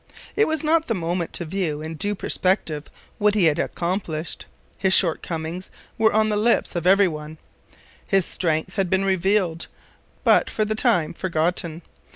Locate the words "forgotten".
11.13-11.83